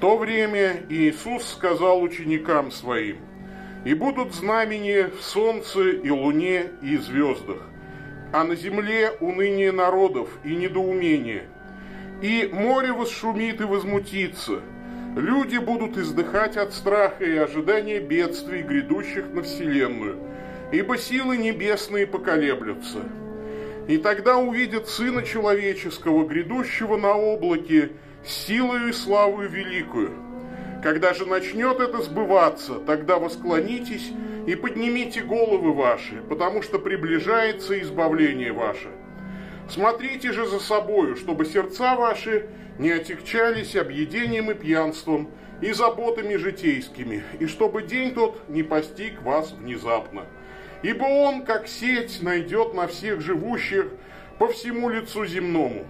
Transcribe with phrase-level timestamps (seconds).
[0.00, 3.18] То время Иисус сказал ученикам своим,
[3.84, 7.58] «И будут знамения в солнце и луне и звездах,
[8.32, 11.44] а на земле уныние народов и недоумение.
[12.22, 14.60] И море восшумит и возмутится,
[15.16, 20.18] люди будут издыхать от страха и ожидания бедствий, грядущих на вселенную,
[20.72, 23.00] ибо силы небесные поколеблются.
[23.88, 27.90] И тогда увидят Сына Человеческого, грядущего на облаке,
[28.24, 30.12] силою и славою великую.
[30.82, 34.12] Когда же начнет это сбываться, тогда восклонитесь
[34.46, 38.88] и поднимите головы ваши, потому что приближается избавление ваше.
[39.68, 42.48] Смотрите же за собою, чтобы сердца ваши
[42.78, 49.52] не отягчались объедением и пьянством, и заботами житейскими, и чтобы день тот не постиг вас
[49.52, 50.24] внезапно.
[50.82, 53.86] Ибо он, как сеть, найдет на всех живущих
[54.38, 55.84] по всему лицу земному.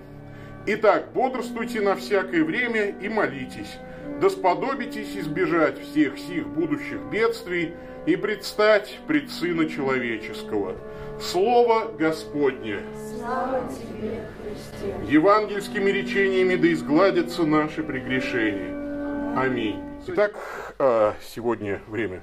[0.66, 3.78] Итак, бодрствуйте на всякое время и молитесь,
[4.20, 7.72] да сподобитесь избежать всех сих будущих бедствий
[8.04, 10.76] и предстать пред Сына Человеческого.
[11.18, 12.80] Слово Господне.
[13.18, 14.94] Слава Тебе, Христе.
[15.12, 19.38] Евангельскими речениями да изгладятся наши прегрешения.
[19.38, 19.82] Аминь.
[20.08, 20.34] Итак,
[20.78, 22.20] а, сегодня время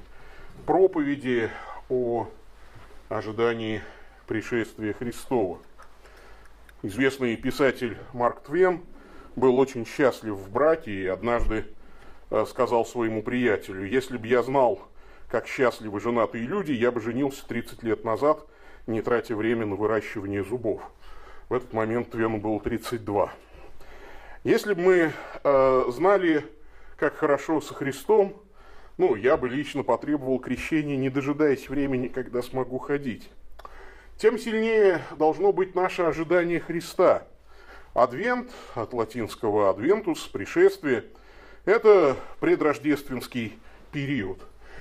[0.67, 1.49] проповеди
[1.89, 2.27] о
[3.09, 3.81] ожидании
[4.27, 5.59] пришествия Христова.
[6.83, 8.83] Известный писатель Марк Твен
[9.35, 11.65] был очень счастлив в браке и однажды
[12.29, 14.87] э, сказал своему приятелю, если бы я знал,
[15.27, 18.45] как счастливы женатые люди, я бы женился 30 лет назад,
[18.85, 20.83] не тратя время на выращивание зубов.
[21.49, 23.33] В этот момент Твену было 32.
[24.43, 26.45] Если бы мы э, знали,
[26.95, 28.39] как хорошо со Христом,
[28.97, 33.31] ну, я бы лично потребовал крещения, не дожидаясь времени, когда смогу ходить
[34.17, 37.27] тем сильнее должно быть наше ожидание Христа.
[37.93, 41.05] Адвент, от латинского адвентус, пришествие,
[41.65, 43.57] это предрождественский
[43.91, 44.39] период.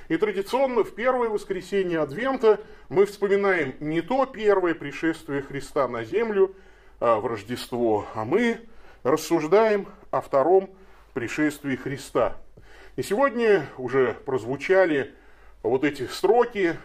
[0.09, 6.55] И традиционно в первое воскресенье Адвента мы вспоминаем не то первое пришествие Христа на землю
[6.99, 8.61] а в Рождество, а мы
[9.03, 10.71] рассуждаем о втором
[11.13, 12.37] пришествии Христа.
[12.97, 15.15] И сегодня уже прозвучали
[15.63, 16.77] вот эти строки,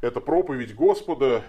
[0.00, 1.42] это проповедь Господа,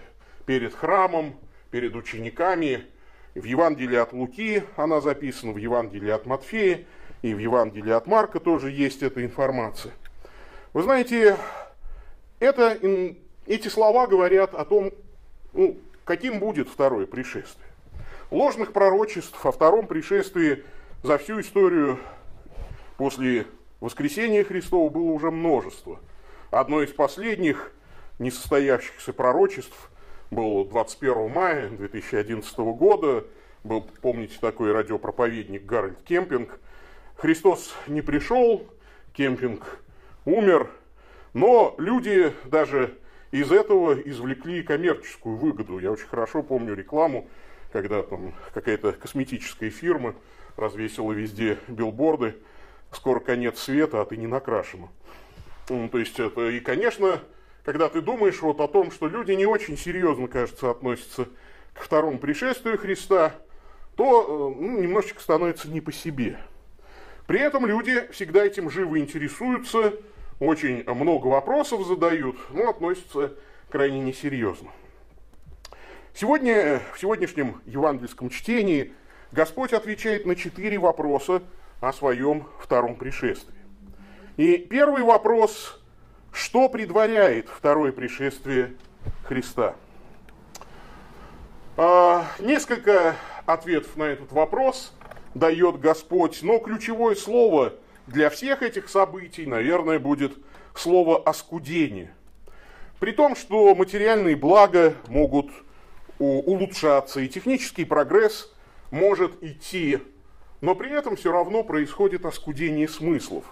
[0.46, 1.36] перед храмом,
[1.70, 2.86] перед учениками.
[3.34, 6.86] В Евангелии от Луки она записана, в Евангелии от Матфея
[7.22, 9.94] и в Евангелии от Марка тоже есть эта информация.
[10.74, 11.38] Вы знаете,
[12.40, 12.78] это,
[13.46, 14.92] эти слова говорят о том,
[15.54, 17.68] ну, каким будет второе пришествие.
[18.32, 20.64] Ложных пророчеств о втором пришествии
[21.04, 22.00] за всю историю
[22.98, 23.46] после
[23.80, 26.00] воскресения Христова было уже множество.
[26.50, 27.72] Одно из последних
[28.20, 29.91] несостоявшихся пророчеств
[30.32, 33.26] был 21 мая 2011 года,
[33.64, 36.60] был, помните, такой радиопроповедник Гарольд Кемпинг.
[37.18, 38.66] Христос не пришел,
[39.14, 39.80] Кемпинг
[40.26, 40.70] умер,
[41.34, 42.98] но люди даже
[43.32, 45.80] из этого извлекли коммерческую выгоду.
[45.80, 47.28] Я очень хорошо помню рекламу,
[47.72, 50.16] когда там какая-то косметическая фирма
[50.56, 52.36] развесила везде билборды
[52.92, 54.88] «Скоро конец света, а ты не накрашена».
[55.70, 57.22] Ну, то есть, это, и, конечно,
[57.64, 61.28] когда ты думаешь вот о том, что люди не очень серьезно, кажется, относятся
[61.74, 63.36] к второму пришествию Христа,
[63.96, 66.40] то э, ну, немножечко становится не по себе.
[67.28, 69.94] При этом люди всегда этим живо интересуются,
[70.40, 73.34] очень много вопросов задают, но относятся
[73.70, 74.70] крайне несерьезно.
[76.14, 78.94] Сегодня, в сегодняшнем евангельском чтении
[79.32, 81.42] Господь отвечает на четыре вопроса
[81.80, 83.56] о своем втором пришествии.
[84.36, 85.81] И первый вопрос
[86.32, 88.74] что предваряет второе пришествие
[89.24, 89.76] Христа?
[91.78, 93.16] А, несколько
[93.46, 94.94] ответов на этот вопрос
[95.34, 97.74] дает Господь, но ключевое слово
[98.08, 100.34] для всех этих событий, наверное, будет
[100.76, 102.14] слово «оскудение».
[103.00, 105.50] При том, что материальные блага могут
[106.20, 108.54] улучшаться, и технический прогресс
[108.92, 110.00] может идти,
[110.60, 113.44] но при этом все равно происходит оскудение смыслов.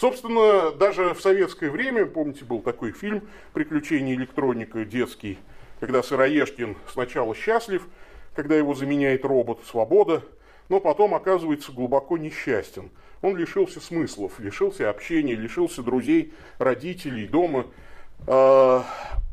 [0.00, 5.36] Собственно, даже в советское время, помните, был такой фильм «Приключения электроника» детский,
[5.78, 7.86] когда Сыроежкин сначала счастлив,
[8.34, 10.22] когда его заменяет робот «Свобода»,
[10.70, 12.88] но потом оказывается глубоко несчастен.
[13.20, 17.66] Он лишился смыслов, лишился общения, лишился друзей, родителей, дома.
[18.26, 18.86] А,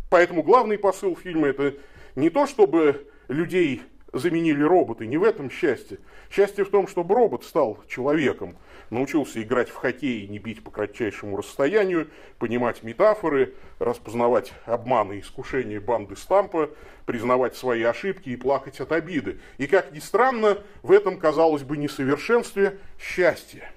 [0.09, 1.75] поэтому главный посыл фильма– это
[2.17, 5.05] не то, чтобы людей заменили роботы.
[5.05, 5.99] Не в этом счастье.
[6.29, 8.57] Счастье в том, чтобы робот стал человеком,
[8.89, 12.09] научился играть в хоккей и не бить по кратчайшему расстоянию,
[12.39, 16.69] понимать метафоры, распознавать обманы и искушения банды Стампа,
[17.05, 19.39] признавать свои ошибки и плакать от обиды.
[19.57, 23.71] И, как ни странно, в этом, казалось бы, несовершенстве счастье.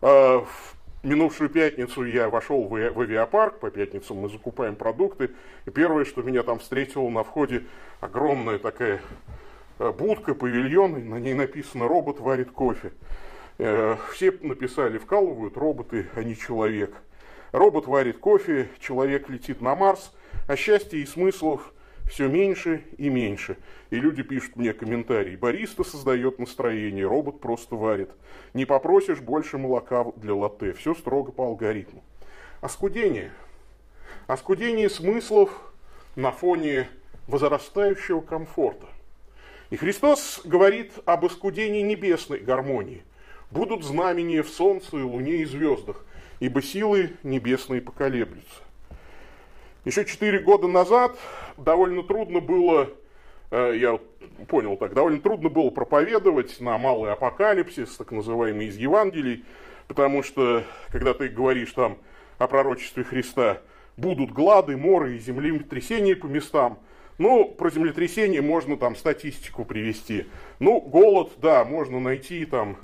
[0.00, 5.30] А, в минувшую пятницу я вошел в авиапарк, по пятницам мы закупаем продукты,
[5.66, 7.64] и первое, что меня там встретило на входе,
[8.00, 9.00] огромная такая
[9.78, 12.92] будка, павильон, на ней написано «Робот варит кофе».
[13.58, 16.94] Э, все написали «вкалывают роботы, а не человек».
[17.52, 20.12] Робот варит кофе, человек летит на Марс,
[20.48, 21.72] а счастья и смыслов
[22.08, 23.56] все меньше и меньше.
[23.90, 25.36] И люди пишут мне комментарии.
[25.36, 28.10] Бариста создает настроение, робот просто варит.
[28.54, 30.72] Не попросишь больше молока для латте.
[30.72, 32.02] Все строго по алгоритму.
[32.60, 33.32] Оскудение.
[34.26, 35.50] Оскудение смыслов
[36.16, 36.88] на фоне
[37.28, 38.86] возрастающего комфорта.
[39.72, 43.04] И Христос говорит об оскудении небесной гармонии.
[43.50, 46.04] Будут знамения в солнце, луне и звездах,
[46.40, 48.60] ибо силы небесные поколеблются.
[49.86, 51.16] Еще четыре года назад
[51.56, 52.90] довольно трудно было,
[53.50, 53.98] э, я
[54.46, 59.42] понял так, довольно трудно было проповедовать на малый апокалипсис, так называемый из Евангелий,
[59.88, 61.96] потому что, когда ты говоришь там
[62.36, 63.62] о пророчестве Христа,
[63.96, 66.78] будут глады, моры и землетрясения по местам,
[67.18, 70.26] ну, про землетрясение можно там статистику привести.
[70.58, 72.76] Ну, голод, да, можно найти там.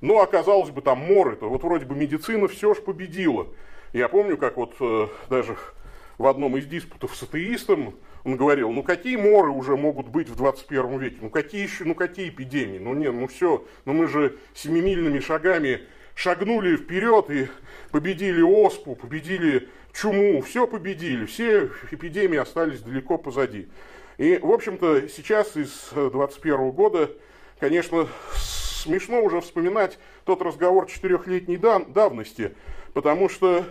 [0.00, 1.48] Ну, оказалось бы, там моры-то.
[1.48, 3.46] Вот вроде бы медицина все ж победила.
[3.92, 5.56] Я помню, как вот э, даже
[6.18, 7.94] в одном из диспутов с атеистом
[8.24, 11.94] он говорил, ну какие моры уже могут быть в 21 веке, ну какие еще, ну
[11.94, 15.80] какие эпидемии, ну нет, ну все, ну мы же семимильными шагами
[16.20, 17.48] шагнули вперед и
[17.90, 23.68] победили оспу, победили чуму, все победили, все эпидемии остались далеко позади.
[24.18, 27.10] И, в общем-то, сейчас из 21 года,
[27.58, 32.54] конечно, смешно уже вспоминать тот разговор четырехлетней давности,
[32.92, 33.64] потому что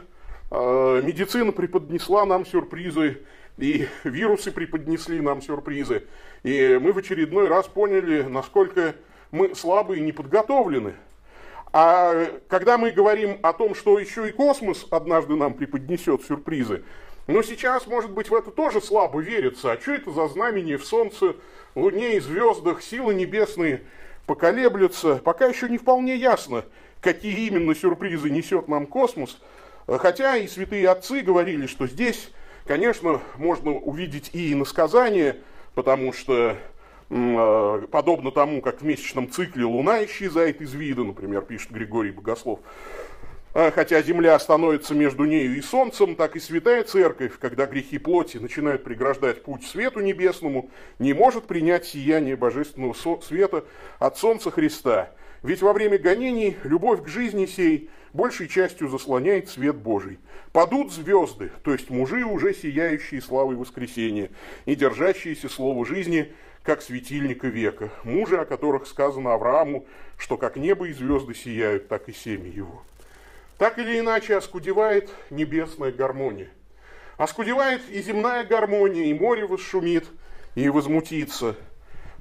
[0.50, 3.22] э, медицина преподнесла нам сюрпризы,
[3.60, 6.08] и вирусы преподнесли нам сюрпризы.
[6.42, 8.96] И мы в очередной раз поняли, насколько
[9.30, 10.96] мы слабы и неподготовлены.
[11.72, 16.84] А когда мы говорим о том, что еще и космос однажды нам преподнесет сюрпризы,
[17.28, 19.72] но сейчас, может быть, в это тоже слабо верится.
[19.72, 21.36] А что это за знамение в Солнце,
[21.76, 23.84] Луне и звездах, силы небесные
[24.26, 25.18] поколеблются?
[25.18, 26.66] Пока еще не вполне ясно,
[27.02, 29.40] какие именно сюрпризы несет нам космос.
[29.86, 32.32] Хотя и святые отцы говорили, что здесь
[32.70, 35.38] Конечно, можно увидеть и иносказание,
[35.74, 36.56] потому что
[37.10, 42.60] подобно тому, как в месячном цикле Луна исчезает из вида, например, пишет Григорий Богослов,
[43.52, 48.38] а хотя Земля становится между нею и Солнцем, так и Святая Церковь, когда грехи плоти
[48.38, 50.70] начинают преграждать путь свету небесному,
[51.00, 53.66] не может принять сияние божественного света
[53.98, 55.10] от Солнца Христа.
[55.42, 60.20] Ведь во время гонений любовь к жизни сей большей частью заслоняет свет Божий.
[60.52, 64.30] Падут звезды, то есть мужи, уже сияющие славой воскресения
[64.66, 66.32] и держащиеся слово жизни,
[66.64, 69.86] как светильника века, мужи, о которых сказано Аврааму,
[70.18, 72.84] что как небо и звезды сияют, так и семя его.
[73.58, 76.50] Так или иначе оскудевает небесная гармония.
[77.18, 80.06] Оскудевает и земная гармония, и море восшумит,
[80.56, 81.56] и возмутится.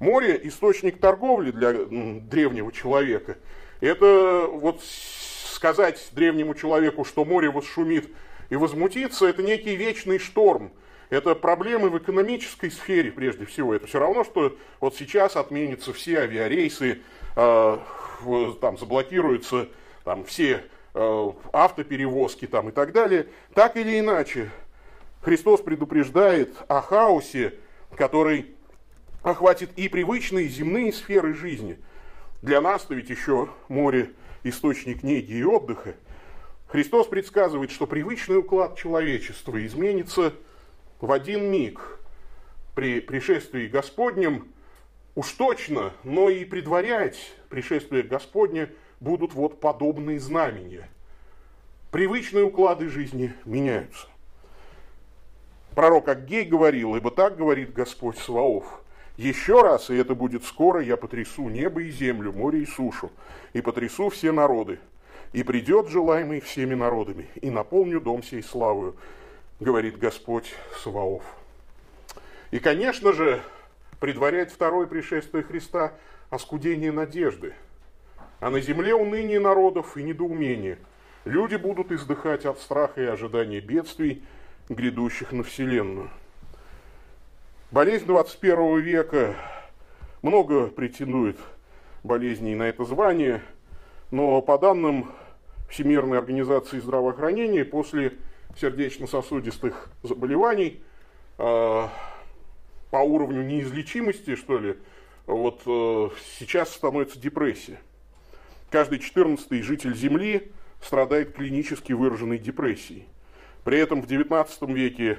[0.00, 3.36] Море– источник торговли для древнего человека.
[3.80, 8.08] Это вот сказать древнему человеку, что море восшумит
[8.50, 10.72] и возмутится, это некий вечный шторм.
[11.10, 13.74] Это проблемы в экономической сфере прежде всего.
[13.74, 17.00] Это все равно, что вот сейчас отменятся все авиарейсы,
[17.36, 17.78] э,
[18.60, 19.68] там заблокируются
[20.04, 20.64] там, все
[20.94, 23.28] э, автоперевозки там, и так далее.
[23.54, 24.50] Так или иначе,
[25.22, 27.54] Христос предупреждает о хаосе,
[27.96, 28.54] который
[29.22, 31.78] охватит и привычные земные сферы жизни.
[32.42, 34.12] Для нас-то ведь еще море
[34.44, 35.94] источник неги и отдыха,
[36.68, 40.34] Христос предсказывает, что привычный уклад человечества изменится
[41.00, 41.98] в один миг
[42.74, 44.48] при пришествии Господнем,
[45.14, 50.88] уж точно, но и предварять пришествие Господне будут вот подобные знамения.
[51.90, 54.06] Привычные уклады жизни меняются.
[55.74, 58.82] Пророк Аггей говорил, ибо так говорит Господь Саваоф,
[59.16, 63.10] еще раз, и это будет скоро, я потрясу небо и землю, море и сушу,
[63.52, 64.78] и потрясу все народы,
[65.32, 68.96] и придет желаемый всеми народами, и наполню дом сей славою,
[69.60, 71.22] говорит Господь Саваоф.
[72.50, 73.42] И, конечно же,
[74.00, 75.94] предваряет второе пришествие Христа
[76.30, 77.54] оскудение надежды,
[78.40, 80.78] а на земле уныние народов и недоумение.
[81.24, 84.22] Люди будут издыхать от страха и ожидания бедствий,
[84.68, 86.10] грядущих на Вселенную.
[87.70, 89.34] Болезнь 21 века
[90.22, 91.36] Много претендует
[92.02, 93.42] болезней на это звание,
[94.10, 95.12] но по данным
[95.68, 98.14] Всемирной организации здравоохранения, после
[98.60, 100.82] сердечно-сосудистых заболеваний
[101.38, 101.88] э,
[102.90, 104.76] по уровню неизлечимости, что ли,
[105.26, 107.80] вот э, сейчас становится депрессия.
[108.70, 110.50] Каждый четырнадцатый житель Земли
[110.82, 113.06] страдает клинически выраженной депрессией.
[113.64, 115.18] При этом в XIX веке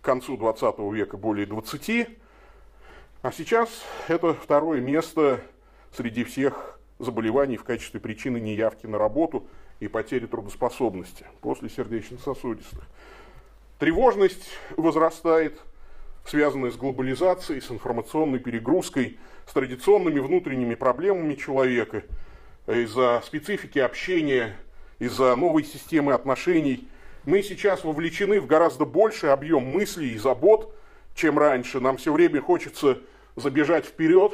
[0.01, 2.19] к концу 20 века более 20%.
[3.27, 5.41] А сейчас это второе место
[5.91, 9.49] среди всех заболеваний в качестве причины неявки на работу
[9.81, 12.85] и потери трудоспособности после сердечно-сосудистых.
[13.81, 15.59] Тревожность возрастает,
[16.25, 22.05] связанная с глобализацией, с информационной перегрузкой, с традиционными внутренними проблемами человека,
[22.69, 24.55] из-за специфики общения,
[25.01, 26.87] из-за новой системы отношений.
[27.25, 30.73] Мы сейчас вовлечены в гораздо больший объем мыслей и забот,
[31.17, 31.81] чем раньше.
[31.81, 33.01] Нам все время хочется
[33.37, 34.33] забежать вперед.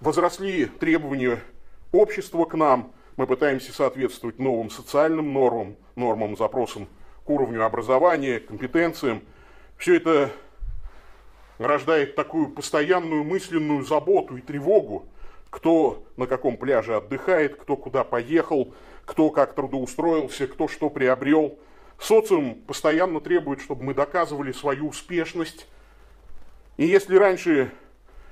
[0.00, 1.40] Возросли требования
[1.92, 2.92] общества к нам.
[3.16, 6.88] Мы пытаемся соответствовать новым социальным нормам, нормам, запросам
[7.24, 9.22] к уровню образования, компетенциям.
[9.76, 10.30] Все это
[11.58, 15.06] рождает такую постоянную мысленную заботу и тревогу,
[15.50, 18.74] кто на каком пляже отдыхает, кто куда поехал,
[19.04, 21.58] кто как трудоустроился, кто что приобрел.
[21.98, 25.66] Социум постоянно требует, чтобы мы доказывали свою успешность.
[26.76, 27.72] И если раньше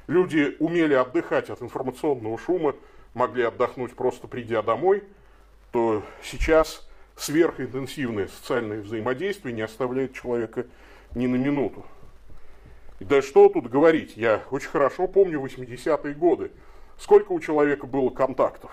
[0.06, 2.74] люди умели отдыхать от информационного шума,
[3.14, 5.04] могли отдохнуть просто придя домой,
[5.72, 6.86] то сейчас
[7.16, 10.66] сверхинтенсивное социальное взаимодействие не оставляет человека
[11.14, 11.84] ни на минуту.
[12.98, 16.50] И да что тут говорить, я очень хорошо помню 80-е годы.
[16.98, 18.70] Сколько у человека было контактов?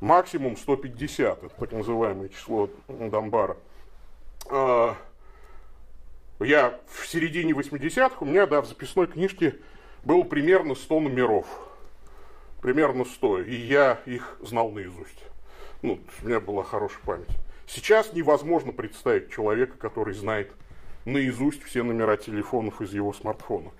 [0.00, 3.56] Максимум 150, это так называемое число Донбара.
[4.50, 4.96] А,
[6.40, 9.56] я в середине 80-х, у меня да, в записной книжке
[10.04, 11.46] было примерно 100 номеров.
[12.60, 13.40] Примерно 100.
[13.40, 15.22] И я их знал наизусть.
[15.82, 17.28] Ну, у меня была хорошая память.
[17.66, 20.52] Сейчас невозможно представить человека, который знает
[21.04, 23.70] наизусть все номера телефонов из его смартфона.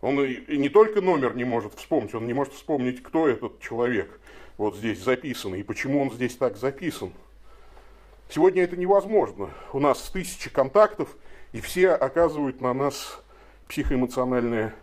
[0.00, 4.20] Он и не только номер не может вспомнить, он не может вспомнить, кто этот человек
[4.58, 7.12] вот здесь записан и почему он здесь так записан.
[8.28, 9.50] Сегодня это невозможно.
[9.72, 11.16] У нас тысячи контактов,
[11.52, 13.22] и все оказывают на нас
[13.68, 14.74] психоэмоциональное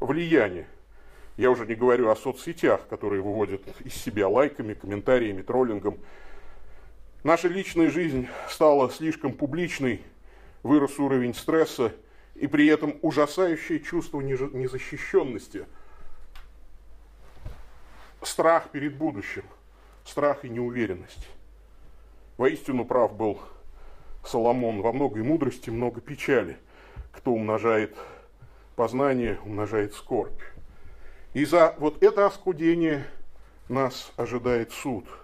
[0.00, 0.66] влияние.
[1.36, 5.98] Я уже не говорю о соцсетях, которые выводят из себя лайками, комментариями, троллингом.
[7.22, 10.02] Наша личная жизнь стала слишком публичной,
[10.62, 11.92] вырос уровень стресса
[12.34, 15.66] и при этом ужасающее чувство незащищенности,
[18.22, 19.44] страх перед будущим,
[20.04, 21.28] страх и неуверенность.
[22.36, 23.40] Воистину прав был
[24.24, 26.56] Соломон, во многой мудрости много печали,
[27.12, 27.96] кто умножает
[28.78, 30.40] познание, умножает скорбь.
[31.34, 33.04] И за вот это оскудение
[33.68, 35.04] нас ожидает суд–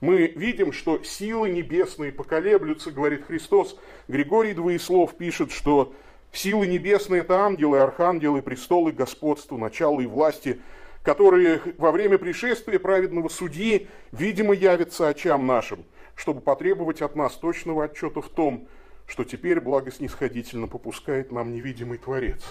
[0.00, 3.78] мы видим, что силы небесные поколеблются, говорит Христос.
[4.08, 5.94] Григорий Двоеслов пишет, что
[6.32, 10.60] силы небесные– это ангелы, архангелы, престолы, господства, начала и власти,
[11.02, 17.84] которые во время пришествия праведного судьи, видимо, явятся очам нашим, чтобы потребовать от нас точного
[17.84, 18.68] отчета в том,
[19.06, 22.42] что теперь благоснисходительно попускает нам невидимый Творец.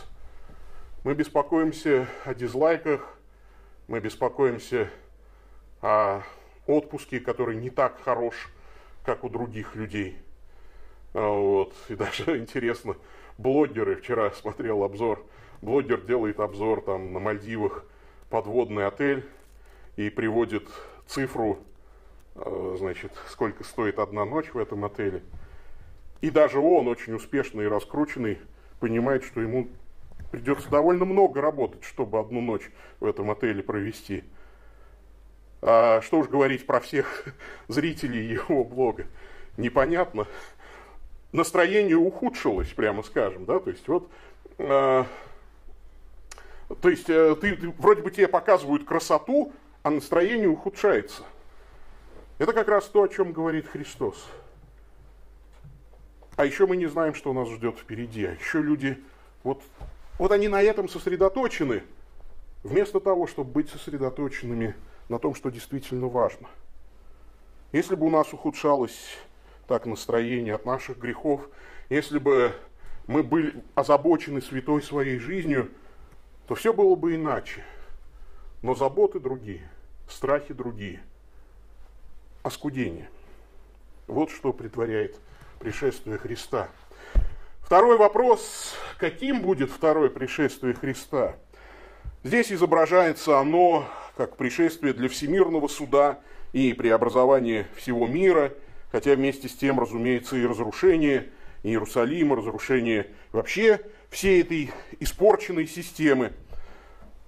[1.06, 3.16] Мы беспокоимся о дизлайках,
[3.88, 4.90] мы беспокоимся
[5.80, 6.24] о
[6.66, 8.50] отпуске, который не так хорош,
[9.04, 10.18] как у других людей.
[11.14, 11.76] А, вот.
[11.90, 12.96] И даже интересно,
[13.38, 15.24] блогеры, вчера смотрел обзор,
[15.62, 17.86] блогер делает обзор там на Мальдивах,
[18.32, 19.30] подводный отель,
[19.98, 20.68] и приводит
[21.06, 21.60] цифру,
[22.34, 25.22] а, значит, сколько стоит одна ночь в этом отеле.
[26.22, 28.40] И даже он, очень успешный и раскрученный,
[28.80, 29.68] понимает, что ему
[30.36, 34.26] придется довольно много работать, чтобы одну ночь в этом отеле провести.
[35.62, 37.24] А что уж говорить про всех
[37.70, 39.08] зрителей его блога.
[39.56, 40.28] Непонятно.
[41.32, 44.10] Настроение ухудшилось, прямо скажем, да, то есть вот,
[44.58, 45.06] э,
[46.82, 51.24] то есть э, ты, ты, вроде бы тебе показывают красоту, а настроение ухудшается.
[52.40, 54.28] Это как раз то, о чем говорит Христос.
[56.36, 58.26] А еще мы не знаем, что нас ждет впереди.
[58.26, 59.02] А еще люди,
[59.44, 59.62] вот,
[60.18, 61.84] вот они на этом сосредоточены,
[62.64, 64.76] вместо того, чтобы быть сосредоточенными
[65.10, 66.50] на том, что действительно важно.
[67.72, 69.18] Если бы у нас ухудшалось
[69.68, 71.50] так настроение от наших грехов,
[71.90, 72.54] если бы
[73.08, 75.72] мы были озабочены святой своей жизнью,
[76.48, 77.64] то все было бы иначе.
[78.62, 79.70] Но заботы другие,
[80.08, 81.04] страхи другие,
[82.44, 83.10] оскудение.
[84.08, 85.20] Вот что предваряет
[85.60, 86.70] пришествие Христа.
[87.66, 91.36] Второй вопрос, каким будет второе пришествие Христа?
[92.24, 96.20] Здесь изображается оно как пришествие для всемирного суда
[96.54, 98.54] и преобразования всего мира,
[98.92, 101.32] хотя вместе с тем, разумеется, и разрушение
[101.64, 103.82] Иерусалима, разрушение вообще
[104.12, 106.34] всей этой испорченной системы.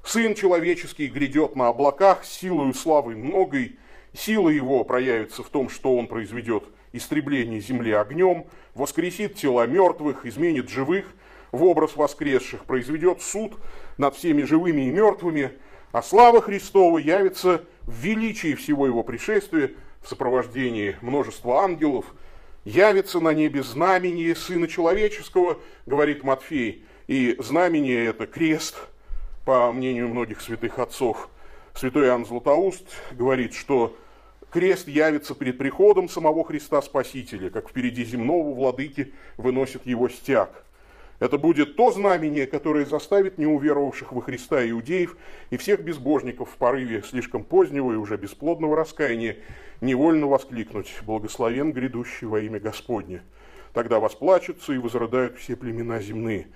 [0.04, 3.80] Сын человеческий грядет на облаках силою славы многой,
[4.14, 6.64] сила его проявится в том, что он произведет
[6.94, 11.06] истребление земли огнем, воскресит тела мертвых, изменит живых
[11.52, 13.54] в образ воскресших, произведет суд
[13.98, 15.52] над всеми живыми и мертвыми,
[15.92, 22.06] а слава Христова явится в величии всего его пришествия, в сопровождении множества ангелов,
[22.66, 28.76] явится на небе знамение Сына Человеческого, говорит Матфей, и знамение это крест,
[29.46, 31.30] по мнению многих святых отцов.
[31.74, 33.96] Святой Иоанн Златоуст говорит, что
[34.52, 40.64] Крест явится перед приходом самого Христа Спасителя, как впереди земного владыки выносит его стяг.
[41.20, 45.18] Это будет то знамение, которое заставит неуверовавших во Христа иудеев
[45.50, 49.38] и всех безбожников в порыве слишком позднего и уже бесплодного раскаяния
[49.82, 53.24] невольно воскликнуть «Благословен грядущий во имя Господне».
[53.74, 56.48] Тогда восплачутся и возрыдают все племена земные,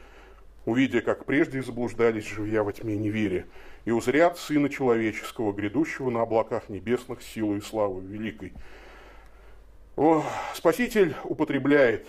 [0.65, 3.45] увидя, как прежде заблуждались живя во тьме неверия
[3.85, 8.53] и узрят Сына Человеческого, грядущего на облаках небесных силой и славой великой.
[9.95, 12.07] О, Спаситель употребляет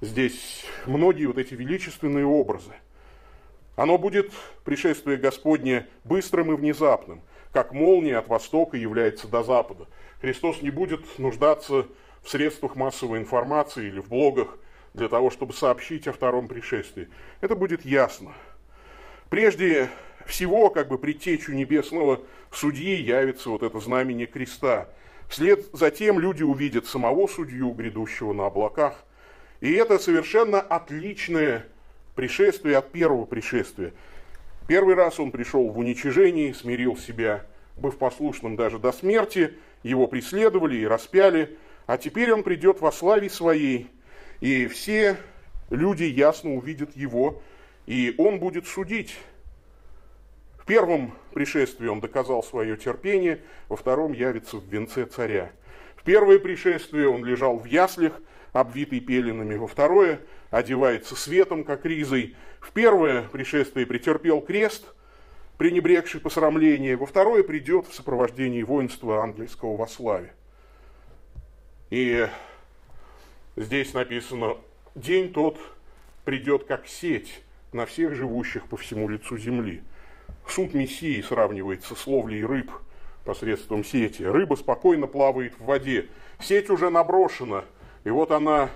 [0.00, 2.72] здесь многие вот эти величественные образы.
[3.76, 4.30] Оно будет,
[4.64, 9.86] пришествие Господне, быстрым и внезапным, как молния от востока является до запада.
[10.20, 11.86] Христос не будет нуждаться
[12.22, 14.58] в средствах массовой информации или в блогах
[14.94, 17.08] для того, чтобы сообщить о втором пришествии.
[17.40, 18.32] Это будет ясно.
[19.30, 19.88] Прежде
[20.26, 22.20] всего, как бы предтечу небесного
[22.50, 24.88] судьи явится вот это знамение креста.
[25.28, 29.04] Вслед за тем люди увидят самого судью, грядущего на облаках.
[29.60, 31.66] И это совершенно отличное
[32.14, 33.92] пришествие от первого пришествия.
[34.68, 37.46] Первый раз он пришел в уничижении, смирил себя,
[37.76, 41.56] быв послушным даже до смерти, его преследовали и распяли,
[41.86, 43.88] а теперь он придет во славе своей,
[44.42, 45.16] и все
[45.70, 47.42] люди ясно увидят его,
[47.86, 49.16] и он будет судить
[50.62, 55.50] в первом пришествии он доказал свое терпение, во втором явится в венце царя.
[55.96, 58.12] В первое пришествие он лежал в яслях,
[58.52, 62.36] обвитый пеленами, во второе одевается светом, как ризой.
[62.60, 64.84] В первое пришествие претерпел крест,
[65.58, 70.32] пренебрегший посрамление, во второе придет в сопровождении воинства ангельского во славе.
[71.90, 72.28] И
[73.56, 74.56] здесь написано,
[74.94, 75.58] день тот
[76.24, 79.82] придет как сеть на всех живущих по всему лицу земли.
[80.46, 82.70] Суд Мессии сравнивается с ловлей рыб
[83.24, 84.22] посредством сети.
[84.22, 86.08] Рыба спокойно плавает в воде.
[86.40, 87.64] Сеть уже наброшена,
[88.04, 88.70] и вот она,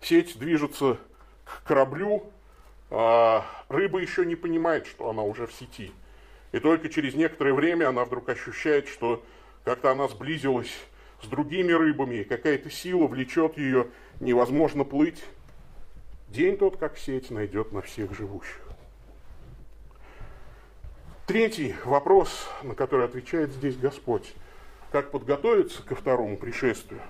[0.00, 0.98] сеть движется
[1.44, 2.30] к кораблю,
[2.90, 5.92] а рыба еще не понимает, что она уже в сети.
[6.52, 9.22] И только через некоторое время она вдруг ощущает, что
[9.64, 10.72] как-то она сблизилась
[11.22, 13.88] с другими рыбами, какая-то сила влечет ее,
[14.20, 15.22] невозможно плыть.
[16.28, 18.60] День тот, как сеть, найдет на всех живущих.
[21.26, 24.34] Третий вопрос, на который отвечает здесь Господь.
[24.90, 27.00] Как подготовиться ко второму пришествию?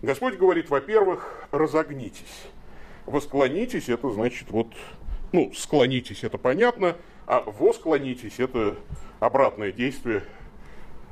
[0.00, 2.44] Господь говорит, во-первых, разогнитесь.
[3.06, 4.68] Восклонитесь, это значит вот,
[5.32, 6.96] ну, склонитесь, это понятно,
[7.26, 8.76] а восклонитесь, это
[9.20, 10.24] обратное действие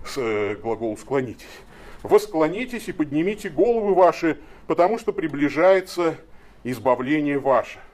[0.06, 1.46] с э, глагола склонитесь.
[2.02, 6.16] Восклонитесь и поднимите головы ваши, потому что приближается
[6.64, 7.78] избавление ваше–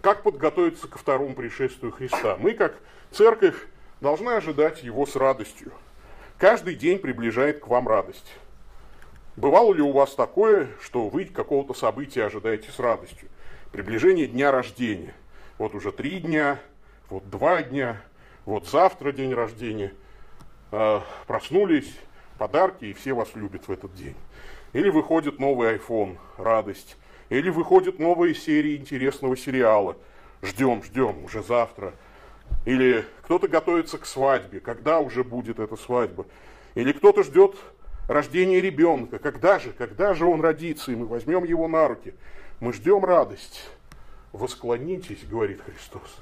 [0.00, 2.36] как подготовиться ко второму пришествию Христа?
[2.38, 2.74] Мы, как
[3.10, 3.66] церковь,
[4.00, 5.72] должны ожидать его с радостью.
[6.38, 8.32] Каждый день приближает к вам радость.
[9.36, 13.28] Бывало ли у вас такое, что вы какого-то события ожидаете с радостью?
[13.72, 15.12] Приближение дня рождения.
[15.58, 16.58] Вот уже три дня,
[17.10, 18.00] вот два дня,
[18.46, 19.92] вот завтра день рождения.
[20.72, 21.94] Э, проснулись,
[22.40, 24.16] подарки, и все вас любят в этот день.
[24.72, 26.96] Или выходит новый iPhone, радость.
[27.28, 29.98] Или выходит новая серия интересного сериала.
[30.42, 31.92] Ждем, ждем, уже завтра.
[32.64, 36.24] Или кто-то готовится к свадьбе, когда уже будет эта свадьба.
[36.74, 37.56] Или кто-то ждет
[38.08, 42.14] рождения ребенка, когда же, когда же он родится, и мы возьмем его на руки.
[42.58, 43.68] Мы ждем радость.
[44.32, 46.16] Восклонитесь, говорит Христос.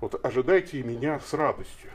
[0.00, 1.90] Вот ожидайте меня с радостью.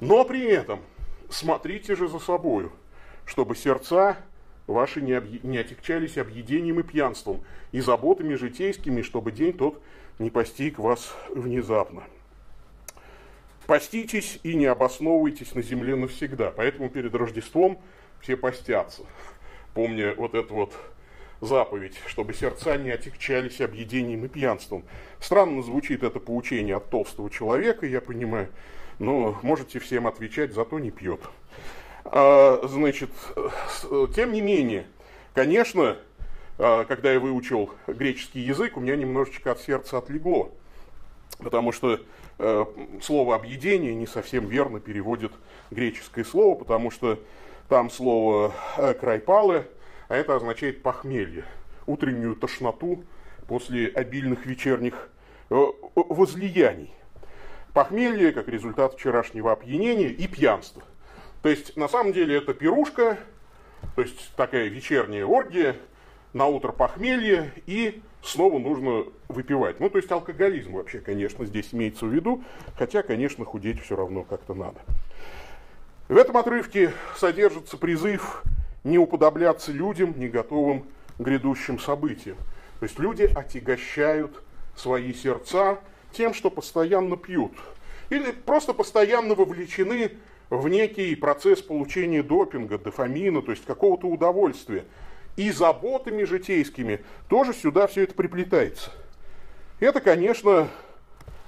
[0.00, 0.80] Но при этом
[1.30, 2.72] смотрите же за собою,
[3.24, 4.16] чтобы сердца
[4.66, 5.40] ваши не, объ...
[5.42, 9.82] не отягчались объедением и пьянством, и заботами житейскими, чтобы день тот
[10.18, 12.04] не постиг вас внезапно.
[13.66, 16.52] Поститесь и не обосновывайтесь на земле навсегда.
[16.52, 17.80] Поэтому перед Рождеством
[18.20, 19.02] все постятся,
[19.74, 20.74] помня вот эту вот
[21.40, 24.84] заповедь, чтобы сердца не отягчались объедением и пьянством.
[25.20, 28.48] Странно звучит это поучение от толстого человека, я понимаю,
[28.98, 31.20] но можете всем отвечать, зато не пьет.
[32.04, 33.10] А, значит,
[34.14, 34.86] тем не менее,
[35.34, 35.96] конечно,
[36.58, 40.50] а, когда я выучил греческий язык, у меня немножечко от сердца отлегло.
[41.38, 42.00] Потому что
[42.38, 42.64] э,
[43.02, 45.32] слово объедение не совсем верно переводит
[45.70, 47.18] греческое слово, потому что
[47.68, 49.66] там слово э, крайпалы,
[50.08, 51.44] а это означает похмелье,
[51.86, 53.04] утреннюю тошноту
[53.48, 55.10] после обильных вечерних
[55.50, 55.56] э,
[55.94, 56.90] возлияний.
[57.76, 60.82] Похмелье как результат вчерашнего опьянения и пьянства.
[61.42, 63.18] То есть на самом деле это пирушка,
[63.94, 65.76] то есть такая вечерняя оргия,
[66.32, 69.78] на утро похмелье и снова нужно выпивать.
[69.78, 72.42] Ну, то есть алкоголизм вообще, конечно, здесь имеется в виду,
[72.78, 74.80] хотя, конечно, худеть все равно как-то надо.
[76.08, 78.42] В этом отрывке содержится призыв
[78.84, 80.86] не уподобляться людям, не готовым
[81.18, 82.38] к грядущим событиям.
[82.80, 84.42] То есть люди отягощают
[84.76, 85.78] свои сердца
[86.12, 87.52] тем, что постоянно пьют.
[88.10, 90.12] Или просто постоянно вовлечены
[90.50, 94.84] в некий процесс получения допинга, дофамина, то есть какого-то удовольствия–
[95.36, 98.90] и заботами житейскими тоже сюда все это приплетается.
[99.78, 100.68] Это, конечно,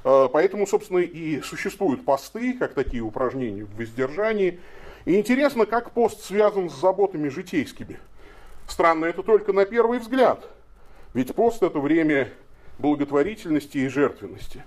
[0.04, 4.60] э, поэтому, собственно, и существуют посты, как такие упражнения в воздержании.
[5.06, 7.98] И интересно, как пост связан с заботами житейскими.
[8.68, 10.46] Странно это только на первый взгляд.
[11.14, 12.30] Ведь пост– это время
[12.78, 14.64] благотворительности и жертвенности.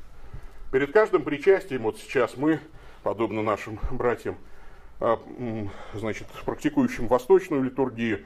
[0.72, 2.60] Перед каждым причастием, вот сейчас мы,
[3.04, 4.38] подобно нашим братьям,
[5.00, 5.16] э,
[5.94, 8.22] значит, практикующим восточную литургию,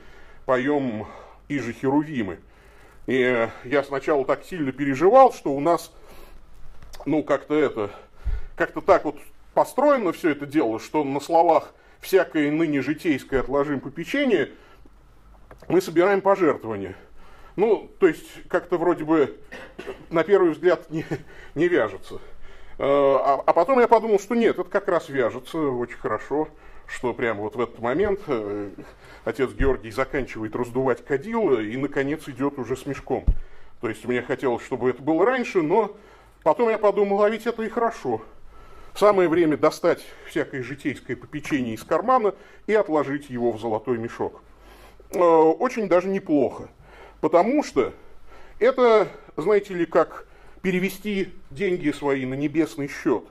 [0.46, 1.08] поем
[1.48, 2.40] «И же Херувимы».
[3.08, 5.92] И я сначала так сильно переживал, что у нас,
[7.06, 7.92] ну, как-то это,
[8.56, 9.18] как-то так вот
[9.54, 14.52] построено все это дело, что на словах всякое ныне житейское отложим попечение,
[15.68, 16.96] мы собираем пожертвования.
[17.56, 19.38] Ну, то есть, как-то вроде бы
[20.10, 21.06] на первый взгляд не,
[21.56, 22.20] не вяжется.
[22.78, 26.50] А, а потом я подумал, что нет, это как раз вяжется очень хорошо
[26.88, 28.70] что прямо вот в этот момент э,
[29.24, 33.26] отец Георгий заканчивает раздувать кадил и, наконец, идет уже с мешком.
[33.82, 35.96] То есть мне хотелось, чтобы это было раньше, но
[36.44, 38.22] потом я подумал, а ведь это и хорошо.
[38.94, 42.34] Самое время достать всякое житейское попечение из кармана
[42.68, 44.42] и отложить его в золотой мешок.
[45.12, 46.70] Э, очень даже неплохо,
[47.22, 47.94] потому что
[48.60, 50.28] это, знаете ли, как
[50.62, 53.24] перевести деньги свои на небесный счет.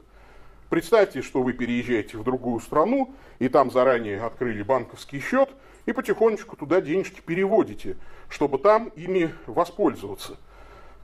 [0.70, 5.50] Представьте, что вы переезжаете в другую страну, и там заранее открыли банковский счет,
[5.86, 7.96] и потихонечку туда денежки переводите,
[8.28, 10.36] чтобы там ими воспользоваться.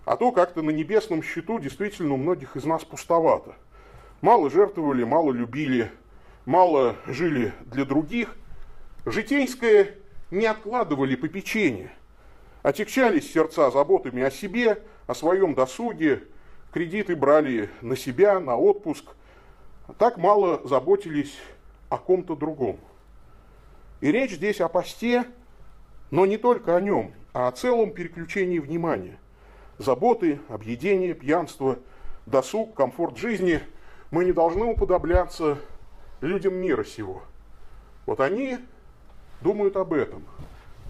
[0.05, 3.55] А то как-то на небесном счету действительно у многих из нас пустовато.
[4.23, 5.91] Мало жертвовали, мало любили,
[6.47, 8.37] мало жили для других.
[9.07, 9.95] Житейское
[10.31, 11.93] не откладывали попечение.
[12.63, 16.25] Отягчались сердца заботами о себе, о своем досуге,
[16.73, 19.05] кредиты брали на себя, на отпуск–
[19.99, 21.37] так мало заботились
[21.89, 22.79] о ком-то другом.
[24.01, 25.25] И речь здесь о посте,
[26.11, 29.19] но не только о нем, а о целом переключении внимания.
[29.79, 31.79] Заботы, объедение, пьянство,
[32.27, 33.61] досуг, комфорт жизни
[34.11, 35.59] мы не должны уподобляться
[36.21, 37.23] людям мира сего.
[38.07, 38.59] Вот они
[39.41, 40.25] думают об этом,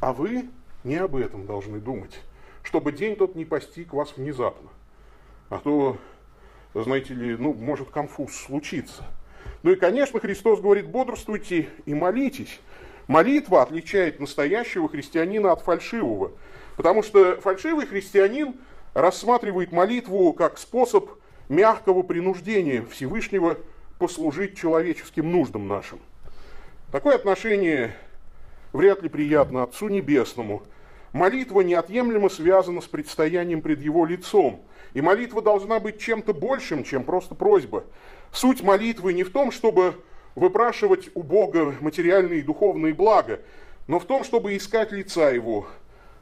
[0.00, 0.48] а вы
[0.84, 2.20] не об этом должны думать,
[2.62, 4.70] чтобы день тот не постиг вас внезапно.
[5.48, 5.96] А то
[6.74, 9.04] знаете ли, ну, может конфуз случиться.
[9.62, 12.60] Ну и, конечно, Христос говорит, бодрствуйте и молитесь.
[13.08, 16.32] Молитва отличает настоящего христианина от фальшивого,
[16.76, 18.54] потому что фальшивый христианин
[18.94, 21.10] рассматривает молитву как способ
[21.48, 23.58] мягкого принуждения Всевышнего
[23.98, 25.98] послужить человеческим нуждам нашим.
[26.92, 27.94] Такое отношение
[28.72, 30.62] вряд ли приятно Отцу Небесному.
[31.12, 34.62] Молитва неотъемлемо связана с предстоянием пред Его лицом–
[34.94, 37.84] и молитва должна быть чем-то большим, чем просто просьба.
[38.32, 39.94] Суть молитвы не в том, чтобы
[40.34, 43.40] выпрашивать у Бога материальные и духовные блага,
[43.86, 45.66] но в том, чтобы искать лица Его,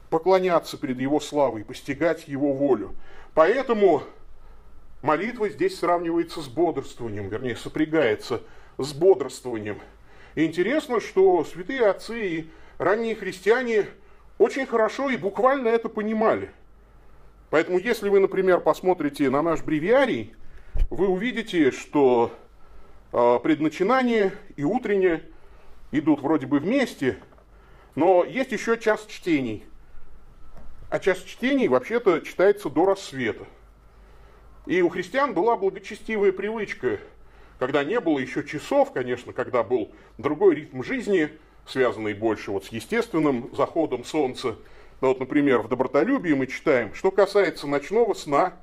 [0.09, 2.95] поклоняться перед Его славой, постигать Его волю.
[3.33, 4.03] Поэтому
[5.01, 8.41] молитва здесь сравнивается с бодрствованием, вернее, сопрягается
[8.77, 9.79] с бодрствованием.
[10.35, 13.87] И интересно, что святые отцы и ранние христиане
[14.37, 16.51] очень хорошо и буквально это понимали.
[17.49, 20.35] Поэтому, если вы, например, посмотрите на наш бревиарий,
[20.89, 22.31] вы увидите, что
[23.11, 25.23] э, предначинание и утреннее
[25.91, 27.17] идут вроде бы вместе,
[27.95, 29.65] но есть еще час чтений.
[30.89, 33.45] А час чтений вообще-то читается до рассвета.
[34.65, 36.99] И у христиан была благочестивая привычка,
[37.59, 41.29] когда не было еще часов, конечно, когда был другой ритм жизни,
[41.67, 44.55] связанные больше вот с естественным заходом солнца.
[45.01, 48.53] Ну, вот, например, в «Добротолюбии» мы читаем, что касается ночного сна,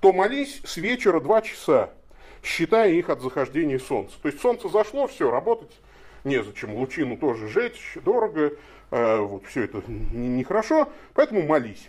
[0.00, 1.90] то молись с вечера два часа,
[2.42, 4.16] считая их от захождения солнца.
[4.20, 5.70] То есть солнце зашло, все, работать
[6.24, 8.52] незачем, лучину тоже жечь, дорого,
[8.90, 11.88] э, вот все это нехорошо, поэтому молись.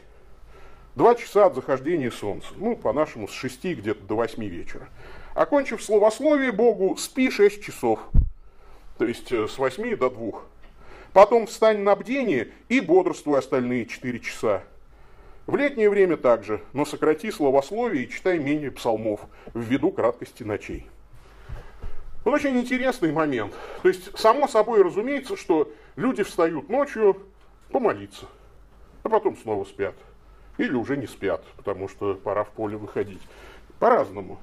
[1.00, 4.90] Два часа от захождения солнца, ну, по-нашему, с шести где-то до восьми вечера.
[5.34, 8.02] Окончив словословие Богу, спи шесть часов,
[8.98, 10.44] то есть э, с восьми до двух.
[11.14, 14.62] Потом встань на бдение и бодрствуй остальные четыре часа.
[15.48, 19.22] В летнее время также, но сократи словословие и читай менее псалмов
[19.54, 20.86] ввиду краткости ночей.
[22.26, 23.54] Вот очень интересный момент.
[23.84, 27.16] То есть, само собой разумеется, что люди встают ночью
[27.72, 28.26] помолиться,
[29.04, 29.96] а потом снова спят.
[30.60, 33.22] Или уже не спят, потому что пора в поле выходить.
[33.80, 34.40] По-разному.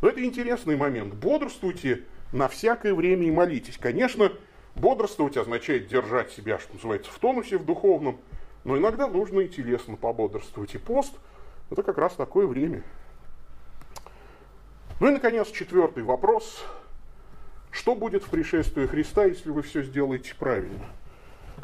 [0.00, 1.14] Но это интересный момент.
[1.14, 3.76] Бодрствуйте на всякое время и молитесь.
[3.76, 4.30] Конечно,
[4.76, 8.20] бодрствовать означает держать себя, что называется, в тонусе в духовном,
[8.64, 10.76] но иногда нужно и телесно пободрствовать.
[10.76, 11.14] И пост–
[11.70, 12.84] это как раз такое время.
[15.00, 16.64] Ну и, наконец, четвертый вопрос–
[17.70, 20.86] что будет в пришествии Христа, если вы все сделаете правильно?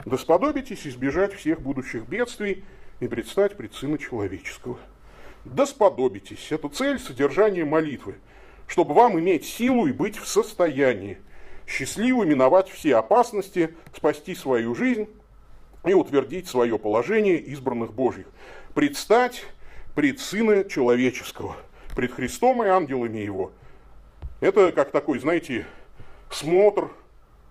[0.05, 2.65] Да сподобитесь избежать всех будущих бедствий
[3.01, 4.79] и предстать пред Сына Человеческого.
[5.45, 6.51] Да сподобитесь.
[6.51, 8.17] Это цель содержания молитвы,
[8.67, 11.19] чтобы вам иметь силу и быть в состоянии
[11.67, 15.09] счастливо миновать все опасности, спасти свою жизнь
[15.85, 18.27] и утвердить свое положение избранных Божьих.
[18.75, 19.45] Предстать
[19.95, 21.57] пред Сына Человеческого,
[21.95, 23.53] пред Христом и ангелами Его.
[24.41, 25.67] Это как такой, знаете,
[26.31, 26.91] смотр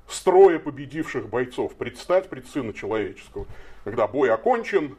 [0.07, 3.47] строя победивших бойцов, предстать пред Сына Человеческого.
[3.83, 4.97] Когда бой окончен,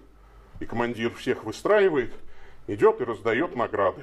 [0.61, 2.13] и командир всех выстраивает,
[2.67, 4.03] идет и раздает награды.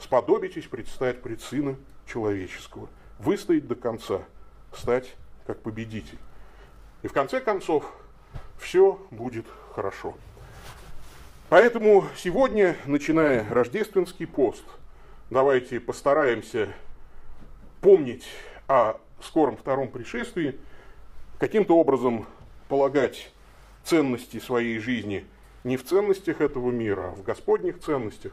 [0.00, 1.76] Сподобитесь предстать пред Сына
[2.06, 4.22] Человеческого, выстоять до конца,
[4.72, 5.14] стать
[5.46, 6.18] как победитель.
[7.02, 7.90] И в конце концов,
[8.58, 10.14] все будет хорошо.
[11.48, 14.64] Поэтому сегодня, начиная рождественский пост,
[15.30, 16.68] давайте постараемся
[17.80, 18.26] помнить
[18.66, 20.58] о скором втором пришествии,
[21.38, 22.26] каким-то образом
[22.68, 23.30] полагать
[23.86, 25.24] ценности своей жизни
[25.64, 28.32] не в ценностях этого мира, а в Господних ценностях,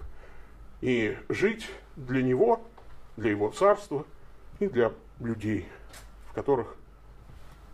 [0.82, 2.62] и жить для Него,
[3.18, 4.06] для Его Царства
[4.60, 5.68] и для людей,
[6.30, 6.76] в которых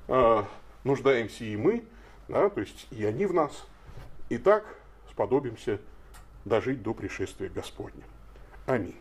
[0.08, 0.44] э,
[0.84, 1.84] нуждаемся и мы,
[2.28, 3.66] да, то есть и они в нас,
[4.30, 4.64] и так
[5.10, 5.80] сподобимся
[6.46, 8.04] дожить до пришествия Господня.
[8.66, 8.96] Аминь.